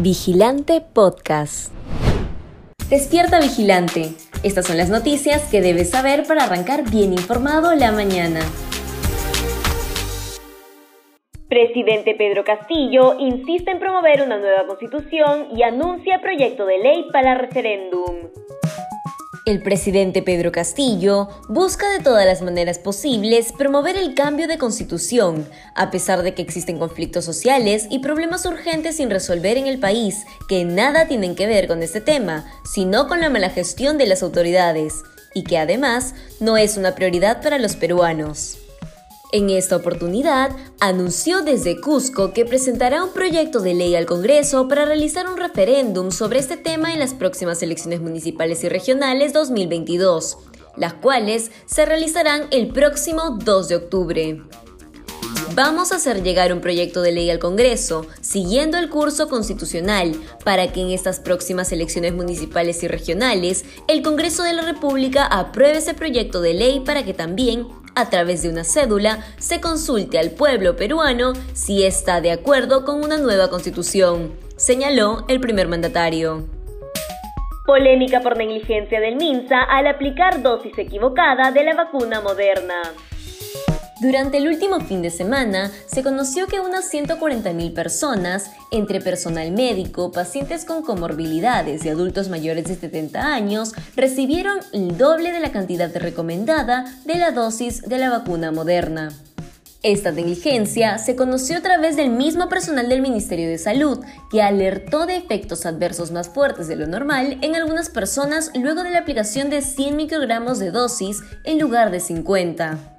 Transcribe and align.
Vigilante 0.00 0.80
Podcast. 0.80 1.72
Despierta 2.90 3.38
Vigilante. 3.38 4.10
Estas 4.42 4.66
son 4.66 4.76
las 4.76 4.90
noticias 4.90 5.48
que 5.50 5.60
debes 5.60 5.90
saber 5.90 6.26
para 6.26 6.44
arrancar 6.44 6.90
bien 6.90 7.12
informado 7.12 7.72
la 7.76 7.92
mañana. 7.92 8.40
Presidente 11.48 12.16
Pedro 12.16 12.42
Castillo 12.42 13.16
insiste 13.20 13.70
en 13.70 13.78
promover 13.78 14.22
una 14.22 14.38
nueva 14.38 14.66
constitución 14.66 15.46
y 15.56 15.62
anuncia 15.62 16.20
proyecto 16.20 16.66
de 16.66 16.78
ley 16.78 17.06
para 17.12 17.36
referéndum. 17.36 18.23
El 19.46 19.60
presidente 19.60 20.22
Pedro 20.22 20.52
Castillo 20.52 21.28
busca 21.48 21.86
de 21.90 22.02
todas 22.02 22.24
las 22.24 22.40
maneras 22.40 22.78
posibles 22.78 23.52
promover 23.52 23.94
el 23.94 24.14
cambio 24.14 24.48
de 24.48 24.56
constitución, 24.56 25.46
a 25.74 25.90
pesar 25.90 26.22
de 26.22 26.32
que 26.32 26.40
existen 26.40 26.78
conflictos 26.78 27.26
sociales 27.26 27.86
y 27.90 27.98
problemas 27.98 28.46
urgentes 28.46 28.96
sin 28.96 29.10
resolver 29.10 29.58
en 29.58 29.66
el 29.66 29.78
país 29.78 30.24
que 30.48 30.64
nada 30.64 31.08
tienen 31.08 31.34
que 31.34 31.46
ver 31.46 31.68
con 31.68 31.82
este 31.82 32.00
tema, 32.00 32.50
sino 32.64 33.06
con 33.06 33.20
la 33.20 33.28
mala 33.28 33.50
gestión 33.50 33.98
de 33.98 34.06
las 34.06 34.22
autoridades, 34.22 35.02
y 35.34 35.44
que 35.44 35.58
además 35.58 36.14
no 36.40 36.56
es 36.56 36.78
una 36.78 36.94
prioridad 36.94 37.42
para 37.42 37.58
los 37.58 37.76
peruanos. 37.76 38.63
En 39.34 39.50
esta 39.50 39.74
oportunidad, 39.74 40.52
anunció 40.78 41.42
desde 41.42 41.80
Cusco 41.80 42.32
que 42.32 42.44
presentará 42.44 43.02
un 43.02 43.12
proyecto 43.12 43.58
de 43.58 43.74
ley 43.74 43.96
al 43.96 44.06
Congreso 44.06 44.68
para 44.68 44.84
realizar 44.84 45.28
un 45.28 45.36
referéndum 45.36 46.12
sobre 46.12 46.38
este 46.38 46.56
tema 46.56 46.92
en 46.92 47.00
las 47.00 47.14
próximas 47.14 47.60
elecciones 47.60 48.00
municipales 48.00 48.62
y 48.62 48.68
regionales 48.68 49.32
2022, 49.32 50.38
las 50.76 50.94
cuales 50.94 51.50
se 51.66 51.84
realizarán 51.84 52.42
el 52.52 52.68
próximo 52.68 53.36
2 53.44 53.68
de 53.68 53.74
octubre. 53.74 54.42
Vamos 55.56 55.90
a 55.90 55.96
hacer 55.96 56.22
llegar 56.22 56.52
un 56.52 56.60
proyecto 56.60 57.02
de 57.02 57.10
ley 57.10 57.28
al 57.28 57.40
Congreso, 57.40 58.06
siguiendo 58.20 58.78
el 58.78 58.88
curso 58.88 59.28
constitucional, 59.28 60.14
para 60.44 60.72
que 60.72 60.80
en 60.80 60.90
estas 60.90 61.18
próximas 61.18 61.72
elecciones 61.72 62.14
municipales 62.14 62.84
y 62.84 62.88
regionales, 62.88 63.64
el 63.88 64.02
Congreso 64.02 64.44
de 64.44 64.52
la 64.52 64.62
República 64.62 65.26
apruebe 65.26 65.78
ese 65.78 65.94
proyecto 65.94 66.40
de 66.40 66.54
ley 66.54 66.80
para 66.86 67.04
que 67.04 67.14
también 67.14 67.66
a 67.94 68.10
través 68.10 68.42
de 68.42 68.48
una 68.48 68.64
cédula, 68.64 69.20
se 69.38 69.60
consulte 69.60 70.18
al 70.18 70.30
pueblo 70.30 70.76
peruano 70.76 71.32
si 71.52 71.84
está 71.84 72.20
de 72.20 72.32
acuerdo 72.32 72.84
con 72.84 73.02
una 73.02 73.18
nueva 73.18 73.50
constitución, 73.50 74.32
señaló 74.56 75.24
el 75.28 75.40
primer 75.40 75.68
mandatario. 75.68 76.44
Polémica 77.66 78.20
por 78.20 78.36
negligencia 78.36 79.00
del 79.00 79.16
MINSA 79.16 79.62
al 79.62 79.86
aplicar 79.86 80.42
dosis 80.42 80.76
equivocada 80.76 81.50
de 81.50 81.64
la 81.64 81.74
vacuna 81.74 82.20
moderna. 82.20 82.82
Durante 84.04 84.36
el 84.36 84.48
último 84.48 84.80
fin 84.80 85.00
de 85.00 85.08
semana, 85.08 85.72
se 85.86 86.02
conoció 86.02 86.46
que 86.46 86.60
unas 86.60 86.92
140.000 86.92 87.72
personas, 87.72 88.50
entre 88.70 89.00
personal 89.00 89.50
médico, 89.50 90.12
pacientes 90.12 90.66
con 90.66 90.82
comorbilidades 90.82 91.86
y 91.86 91.88
adultos 91.88 92.28
mayores 92.28 92.64
de 92.64 92.74
70 92.74 93.32
años, 93.32 93.72
recibieron 93.96 94.58
el 94.74 94.98
doble 94.98 95.32
de 95.32 95.40
la 95.40 95.52
cantidad 95.52 95.90
recomendada 95.96 96.84
de 97.06 97.14
la 97.14 97.30
dosis 97.30 97.80
de 97.80 97.96
la 97.96 98.10
vacuna 98.10 98.52
moderna. 98.52 99.08
Esta 99.82 100.10
negligencia 100.10 100.98
se 100.98 101.16
conoció 101.16 101.56
a 101.56 101.62
través 101.62 101.96
del 101.96 102.10
mismo 102.10 102.50
personal 102.50 102.90
del 102.90 103.00
Ministerio 103.00 103.48
de 103.48 103.56
Salud, 103.56 104.04
que 104.30 104.42
alertó 104.42 105.06
de 105.06 105.16
efectos 105.16 105.64
adversos 105.64 106.10
más 106.10 106.28
fuertes 106.28 106.68
de 106.68 106.76
lo 106.76 106.86
normal 106.86 107.38
en 107.40 107.56
algunas 107.56 107.88
personas 107.88 108.50
luego 108.54 108.82
de 108.82 108.90
la 108.90 108.98
aplicación 108.98 109.48
de 109.48 109.62
100 109.62 109.96
microgramos 109.96 110.58
de 110.58 110.72
dosis 110.72 111.22
en 111.44 111.58
lugar 111.58 111.90
de 111.90 112.00
50. 112.00 112.93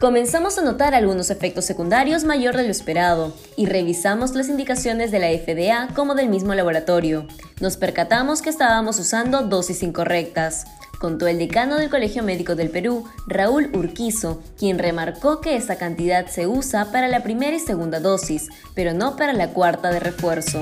Comenzamos 0.00 0.56
a 0.56 0.62
notar 0.62 0.94
algunos 0.94 1.28
efectos 1.28 1.64
secundarios 1.64 2.22
mayor 2.22 2.56
de 2.56 2.62
lo 2.62 2.70
esperado 2.70 3.32
y 3.56 3.66
revisamos 3.66 4.32
las 4.36 4.48
indicaciones 4.48 5.10
de 5.10 5.18
la 5.18 5.26
FDA 5.26 5.92
como 5.92 6.14
del 6.14 6.28
mismo 6.28 6.54
laboratorio. 6.54 7.26
Nos 7.60 7.76
percatamos 7.76 8.40
que 8.40 8.48
estábamos 8.48 9.00
usando 9.00 9.42
dosis 9.42 9.82
incorrectas, 9.82 10.66
contó 11.00 11.26
el 11.26 11.40
decano 11.40 11.78
del 11.78 11.90
Colegio 11.90 12.22
Médico 12.22 12.54
del 12.54 12.70
Perú, 12.70 13.06
Raúl 13.26 13.70
Urquizo, 13.74 14.40
quien 14.56 14.78
remarcó 14.78 15.40
que 15.40 15.56
esa 15.56 15.78
cantidad 15.78 16.26
se 16.26 16.46
usa 16.46 16.92
para 16.92 17.08
la 17.08 17.24
primera 17.24 17.56
y 17.56 17.60
segunda 17.60 17.98
dosis, 17.98 18.48
pero 18.76 18.92
no 18.94 19.16
para 19.16 19.32
la 19.32 19.48
cuarta 19.52 19.90
de 19.90 19.98
refuerzo. 19.98 20.60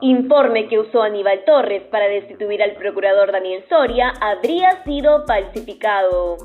Informe 0.00 0.66
que 0.68 0.80
usó 0.80 1.02
Aníbal 1.02 1.44
Torres 1.46 1.84
para 1.88 2.08
destituir 2.08 2.64
al 2.64 2.74
procurador 2.74 3.30
Daniel 3.30 3.64
Soria 3.68 4.12
habría 4.20 4.82
sido 4.82 5.24
falsificado. 5.24 6.36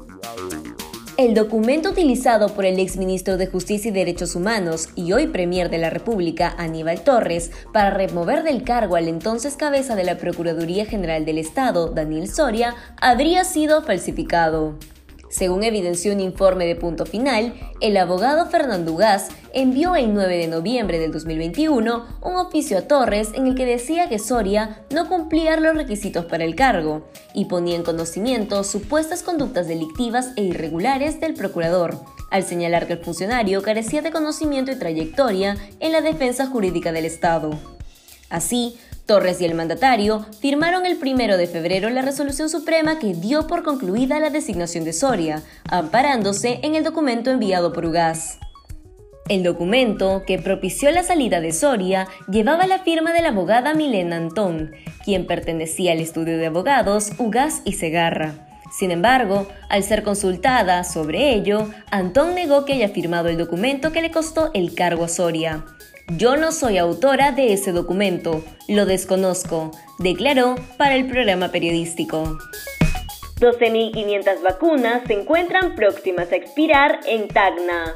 El 1.20 1.34
documento 1.34 1.90
utilizado 1.90 2.48
por 2.56 2.64
el 2.64 2.80
exministro 2.80 3.36
de 3.36 3.46
Justicia 3.46 3.90
y 3.90 3.94
Derechos 3.94 4.38
Humanos 4.38 4.88
y 4.96 5.12
hoy 5.12 5.28
Premier 5.28 5.70
de 5.70 5.78
la 5.78 5.90
República, 5.90 6.56
Aníbal 6.58 7.02
Torres, 7.02 7.52
para 7.74 7.90
remover 7.90 8.42
del 8.44 8.64
cargo 8.64 8.96
al 8.96 9.10
entonces 9.10 9.58
cabeza 9.58 9.98
de 9.98 10.06
la 10.06 10.18
Procuraduría 10.18 10.86
General 10.86 11.26
del 11.26 11.38
Estado, 11.38 11.90
Daniel 11.90 12.30
Soria, 12.30 12.74
habría 13.02 13.44
sido 13.44 13.82
falsificado. 13.82 14.76
Según 15.30 15.64
evidenció 15.64 16.12
un 16.12 16.22
informe 16.22 16.66
de 16.66 16.76
punto 16.76 17.06
final, 17.06 17.54
el 17.82 17.98
abogado 17.98 18.48
Fernando 18.48 18.94
Ugaz 18.94 19.28
envió 19.54 19.96
el 19.96 20.14
9 20.14 20.38
de 20.38 20.48
noviembre 20.48 20.98
del 20.98 21.12
2021 21.12 22.06
un 22.22 22.36
oficio 22.36 22.80
a 22.80 22.82
Torres 22.82 23.30
en 23.36 23.46
el 23.46 23.54
que 23.54 23.66
decía 23.66 24.10
que 24.10 24.18
Soria 24.18 24.84
no 24.90 25.08
cumplía 25.08 25.56
los 25.58 25.76
requisitos 25.76 26.26
para 26.26 26.46
el 26.46 26.56
cargo 26.56 27.08
y 27.36 27.46
ponía 27.46 27.76
en 27.76 27.84
conocimiento 27.84 28.64
supuestas 28.64 29.22
conductas 29.22 29.68
delictivas 29.68 30.32
e 30.36 30.44
irregulares 30.44 31.20
del 31.20 31.36
procurador, 31.36 32.00
al 32.32 32.44
señalar 32.44 32.88
que 32.88 32.94
el 32.94 33.04
funcionario 33.04 33.62
carecía 33.62 34.02
de 34.02 34.12
conocimiento 34.12 34.72
y 34.72 34.80
trayectoria 34.80 35.58
en 35.80 35.92
la 35.92 36.02
defensa 36.02 36.48
jurídica 36.48 36.92
del 36.92 37.06
Estado. 37.06 37.52
Así, 38.30 38.78
Torres 39.10 39.42
y 39.42 39.46
el 39.46 39.56
mandatario 39.56 40.24
firmaron 40.40 40.86
el 40.86 40.98
primero 40.98 41.36
de 41.36 41.48
febrero 41.48 41.90
la 41.90 42.04
resolución 42.04 42.48
suprema 42.48 43.00
que 43.00 43.16
dio 43.16 43.48
por 43.48 43.64
concluida 43.64 44.20
la 44.20 44.30
designación 44.30 44.84
de 44.84 44.94
Soria, 44.94 45.42
amparándose 45.68 46.60
en 46.62 46.76
el 46.76 46.84
documento 46.84 47.32
enviado 47.32 47.74
por 47.74 47.88
UGAS. 47.88 48.38
El 49.28 49.42
documento, 49.42 50.22
que 50.28 50.38
propició 50.38 50.92
la 50.92 51.02
salida 51.02 51.42
de 51.42 51.54
Soria, 51.54 52.08
llevaba 52.30 52.68
la 52.68 52.84
firma 52.84 53.12
de 53.12 53.24
la 53.24 53.30
abogada 53.30 53.74
Milena 53.74 54.18
Antón, 54.18 54.74
quien 55.04 55.26
pertenecía 55.26 55.94
al 55.94 56.02
estudio 56.02 56.38
de 56.38 56.46
abogados 56.46 57.14
UGAS 57.18 57.64
y 57.66 57.74
Segarra. 57.74 58.48
Sin 58.72 58.92
embargo, 58.92 59.48
al 59.70 59.82
ser 59.82 60.04
consultada 60.04 60.84
sobre 60.84 61.34
ello, 61.34 61.68
Antón 61.90 62.36
negó 62.36 62.64
que 62.64 62.74
haya 62.74 62.90
firmado 62.90 63.30
el 63.30 63.40
documento 63.40 63.92
que 63.92 64.04
le 64.04 64.12
costó 64.12 64.52
el 64.54 64.76
cargo 64.76 65.06
a 65.06 65.08
Soria. 65.08 65.66
Yo 66.18 66.38
no 66.38 66.52
soy 66.52 66.80
autora 66.80 67.32
de 67.32 67.54
ese 67.54 67.72
documento, 67.72 68.44
lo 68.68 68.88
desconozco, 68.88 69.70
declaró 70.00 70.56
para 70.76 70.96
el 70.96 71.08
programa 71.08 71.52
periodístico. 71.52 72.40
12.500 73.40 74.42
vacunas 74.42 75.04
se 75.06 75.14
encuentran 75.14 75.76
próximas 75.76 76.32
a 76.32 76.36
expirar 76.36 77.00
en 77.06 77.28
Tacna. 77.28 77.96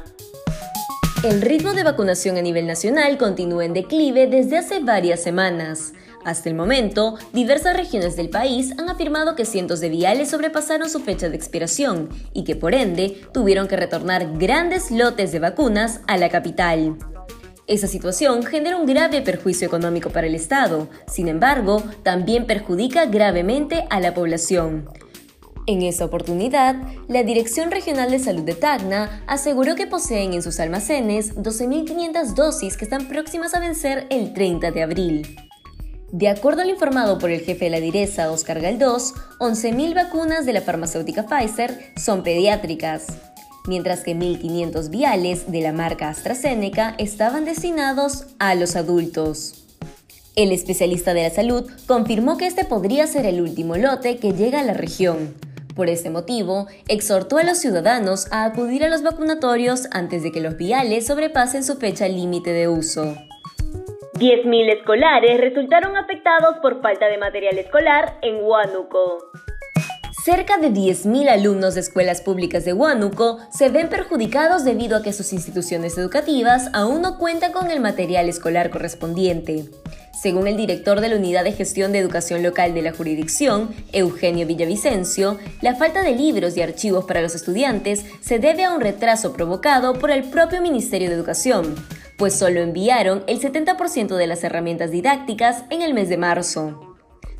El 1.24 1.42
ritmo 1.42 1.72
de 1.72 1.82
vacunación 1.82 2.36
a 2.36 2.42
nivel 2.42 2.68
nacional 2.68 3.18
continúa 3.18 3.64
en 3.64 3.72
declive 3.72 4.28
desde 4.28 4.58
hace 4.58 4.78
varias 4.78 5.20
semanas. 5.20 5.92
Hasta 6.24 6.48
el 6.48 6.54
momento, 6.54 7.18
diversas 7.32 7.76
regiones 7.76 8.14
del 8.16 8.30
país 8.30 8.72
han 8.78 8.88
afirmado 8.88 9.34
que 9.34 9.44
cientos 9.44 9.80
de 9.80 9.88
viales 9.88 10.30
sobrepasaron 10.30 10.88
su 10.88 11.00
fecha 11.00 11.28
de 11.28 11.36
expiración 11.36 12.10
y 12.32 12.44
que 12.44 12.54
por 12.54 12.74
ende 12.74 13.20
tuvieron 13.32 13.66
que 13.66 13.76
retornar 13.76 14.38
grandes 14.38 14.92
lotes 14.92 15.32
de 15.32 15.40
vacunas 15.40 16.00
a 16.06 16.16
la 16.16 16.28
capital. 16.28 16.96
Esa 17.66 17.86
situación 17.86 18.42
genera 18.42 18.76
un 18.76 18.84
grave 18.84 19.22
perjuicio 19.22 19.66
económico 19.66 20.10
para 20.10 20.26
el 20.26 20.34
Estado, 20.34 20.88
sin 21.06 21.28
embargo, 21.28 21.82
también 22.02 22.46
perjudica 22.46 23.06
gravemente 23.06 23.86
a 23.88 24.00
la 24.00 24.12
población. 24.12 24.86
En 25.66 25.80
esa 25.80 26.04
oportunidad, 26.04 26.76
la 27.08 27.22
Dirección 27.22 27.70
Regional 27.70 28.10
de 28.10 28.18
Salud 28.18 28.42
de 28.42 28.52
Tacna 28.52 29.22
aseguró 29.26 29.76
que 29.76 29.86
poseen 29.86 30.34
en 30.34 30.42
sus 30.42 30.60
almacenes 30.60 31.34
12.500 31.36 32.34
dosis 32.34 32.76
que 32.76 32.84
están 32.84 33.08
próximas 33.08 33.54
a 33.54 33.60
vencer 33.60 34.06
el 34.10 34.34
30 34.34 34.70
de 34.70 34.82
abril. 34.82 35.36
De 36.12 36.28
acuerdo 36.28 36.60
al 36.60 36.68
informado 36.68 37.18
por 37.18 37.30
el 37.30 37.40
jefe 37.40 37.64
de 37.64 37.70
la 37.70 37.80
direza, 37.80 38.30
Oscar 38.30 38.60
Galdós, 38.60 39.14
11.000 39.40 39.94
vacunas 39.94 40.44
de 40.44 40.52
la 40.52 40.60
farmacéutica 40.60 41.26
Pfizer 41.26 41.94
son 41.96 42.22
pediátricas 42.22 43.33
mientras 43.66 44.02
que 44.02 44.14
1.500 44.14 44.90
viales 44.90 45.50
de 45.50 45.60
la 45.60 45.72
marca 45.72 46.08
AstraZeneca 46.08 46.94
estaban 46.98 47.44
destinados 47.44 48.26
a 48.38 48.54
los 48.54 48.76
adultos. 48.76 49.64
El 50.36 50.52
especialista 50.52 51.14
de 51.14 51.22
la 51.22 51.30
salud 51.30 51.70
confirmó 51.86 52.36
que 52.36 52.46
este 52.46 52.64
podría 52.64 53.06
ser 53.06 53.24
el 53.24 53.40
último 53.40 53.76
lote 53.76 54.16
que 54.16 54.32
llega 54.32 54.60
a 54.60 54.64
la 54.64 54.74
región. 54.74 55.34
Por 55.76 55.88
este 55.88 56.10
motivo, 56.10 56.66
exhortó 56.88 57.38
a 57.38 57.44
los 57.44 57.58
ciudadanos 57.58 58.30
a 58.32 58.44
acudir 58.44 58.84
a 58.84 58.88
los 58.88 59.02
vacunatorios 59.02 59.88
antes 59.92 60.22
de 60.22 60.30
que 60.30 60.40
los 60.40 60.56
viales 60.56 61.06
sobrepasen 61.06 61.64
su 61.64 61.76
fecha 61.76 62.06
límite 62.08 62.52
de 62.52 62.68
uso. 62.68 63.16
10.000 64.14 64.72
escolares 64.78 65.40
resultaron 65.40 65.96
afectados 65.96 66.56
por 66.62 66.80
falta 66.80 67.06
de 67.06 67.18
material 67.18 67.58
escolar 67.58 68.18
en 68.22 68.44
Huánuco. 68.44 69.32
Cerca 70.24 70.56
de 70.56 70.70
10.000 70.70 71.28
alumnos 71.28 71.74
de 71.74 71.82
escuelas 71.82 72.22
públicas 72.22 72.64
de 72.64 72.72
Huánuco 72.72 73.40
se 73.50 73.68
ven 73.68 73.90
perjudicados 73.90 74.64
debido 74.64 74.96
a 74.96 75.02
que 75.02 75.12
sus 75.12 75.34
instituciones 75.34 75.98
educativas 75.98 76.70
aún 76.72 77.02
no 77.02 77.18
cuentan 77.18 77.52
con 77.52 77.70
el 77.70 77.78
material 77.78 78.30
escolar 78.30 78.70
correspondiente. 78.70 79.66
Según 80.18 80.46
el 80.46 80.56
director 80.56 81.02
de 81.02 81.10
la 81.10 81.16
Unidad 81.16 81.44
de 81.44 81.52
Gestión 81.52 81.92
de 81.92 81.98
Educación 81.98 82.42
Local 82.42 82.72
de 82.72 82.80
la 82.80 82.94
jurisdicción, 82.94 83.74
Eugenio 83.92 84.46
Villavicencio, 84.46 85.36
la 85.60 85.74
falta 85.74 86.00
de 86.00 86.16
libros 86.16 86.56
y 86.56 86.62
archivos 86.62 87.04
para 87.04 87.20
los 87.20 87.34
estudiantes 87.34 88.06
se 88.22 88.38
debe 88.38 88.64
a 88.64 88.72
un 88.72 88.80
retraso 88.80 89.34
provocado 89.34 89.92
por 89.92 90.10
el 90.10 90.24
propio 90.24 90.62
Ministerio 90.62 91.10
de 91.10 91.16
Educación, 91.16 91.74
pues 92.16 92.32
solo 92.34 92.60
enviaron 92.60 93.24
el 93.26 93.42
70% 93.42 94.16
de 94.16 94.26
las 94.26 94.42
herramientas 94.42 94.90
didácticas 94.90 95.64
en 95.68 95.82
el 95.82 95.92
mes 95.92 96.08
de 96.08 96.16
marzo. 96.16 96.93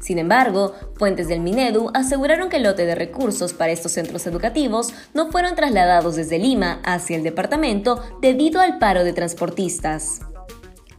Sin 0.05 0.19
embargo, 0.19 0.75
fuentes 0.97 1.29
del 1.29 1.41
Minedu 1.41 1.91
aseguraron 1.95 2.51
que 2.51 2.59
el 2.59 2.65
lote 2.65 2.85
de 2.85 2.95
recursos 2.95 3.55
para 3.55 3.73
estos 3.73 3.93
centros 3.93 4.27
educativos 4.27 4.93
no 5.15 5.31
fueron 5.31 5.55
trasladados 5.55 6.15
desde 6.15 6.39
Lima 6.39 6.83
hacia 6.85 7.17
el 7.17 7.23
departamento 7.23 8.03
debido 8.21 8.61
al 8.61 8.79
paro 8.79 9.03
de 9.03 9.15
transportistas. 9.15 10.21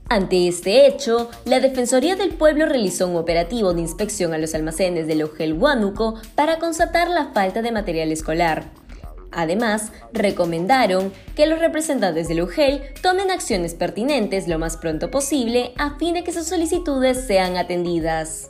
Ante 0.10 0.48
este 0.48 0.88
hecho, 0.88 1.30
la 1.46 1.60
Defensoría 1.60 2.16
del 2.16 2.34
Pueblo 2.34 2.66
realizó 2.66 3.08
un 3.08 3.18
operativo 3.18 3.76
de 3.76 3.82
inspección 3.82 4.34
a 4.34 4.40
los 4.40 4.56
almacenes 4.56 5.06
del 5.06 5.22
Ogel 5.22 5.54
Huánuco 5.54 6.16
para 6.34 6.58
constatar 6.58 7.08
la 7.08 7.28
falta 7.32 7.62
de 7.62 7.72
material 7.72 8.12
escolar. 8.12 8.72
Además, 9.32 9.92
recomendaron 10.14 11.14
que 11.36 11.46
los 11.46 11.60
representantes 11.60 12.28
del 12.28 12.42
UGEL 12.42 12.82
tomen 13.04 13.30
acciones 13.30 13.76
pertinentes 13.76 14.48
lo 14.48 14.58
más 14.58 14.78
pronto 14.78 15.12
posible 15.12 15.74
a 15.78 15.96
fin 16.00 16.16
de 16.16 16.24
que 16.24 16.34
sus 16.34 16.48
solicitudes 16.48 17.28
sean 17.28 17.56
atendidas. 17.56 18.50